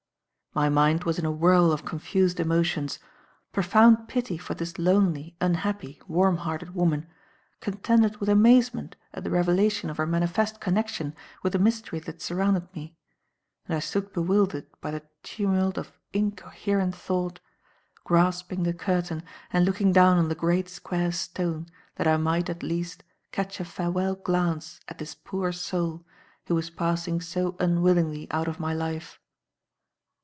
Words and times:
My 0.53 0.67
mind 0.67 1.05
was 1.05 1.17
in 1.17 1.23
a 1.25 1.31
whirl 1.31 1.71
of 1.71 1.85
confused 1.85 2.37
emotions. 2.37 2.99
Profound 3.53 4.09
pity 4.09 4.37
for 4.37 4.53
this 4.53 4.77
lonely, 4.77 5.33
unhappy, 5.39 6.01
warm 6.09 6.35
hearted 6.35 6.75
woman 6.75 7.07
contended 7.61 8.17
with 8.17 8.27
amazement 8.27 8.97
at 9.13 9.23
the 9.23 9.29
revelation 9.29 9.89
of 9.89 9.95
her 9.95 10.05
manifest 10.05 10.59
connection 10.59 11.15
with 11.41 11.53
the 11.53 11.57
mystery 11.59 11.99
that 11.99 12.21
surrounded 12.21 12.67
me; 12.75 12.97
and 13.65 13.77
I 13.77 13.79
stood 13.79 14.11
bewildered 14.11 14.67
by 14.81 14.91
the 14.91 15.03
tumult 15.23 15.77
of 15.77 15.93
incoherent 16.11 16.95
thought, 16.95 17.39
grasping 18.03 18.63
the 18.63 18.73
curtain 18.73 19.23
and 19.53 19.63
looking 19.63 19.93
down 19.93 20.17
on 20.17 20.27
the 20.27 20.35
great 20.35 20.67
square 20.67 21.13
stone 21.13 21.67
that 21.95 22.07
I 22.09 22.17
might, 22.17 22.49
at 22.49 22.61
least, 22.61 23.05
catch 23.31 23.61
a 23.61 23.63
farewell 23.63 24.15
glance 24.15 24.81
at 24.89 24.97
this 24.97 25.15
poor 25.15 25.53
soul 25.53 26.05
who 26.47 26.55
was 26.55 26.69
passing 26.69 27.21
so 27.21 27.55
unwillingly 27.57 28.27
out 28.31 28.49
of 28.49 28.59
my 28.59 28.73
life. 28.73 29.17